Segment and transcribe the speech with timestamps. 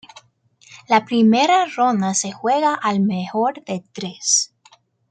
[0.87, 4.51] La primera ronda se juega al mejor de tres.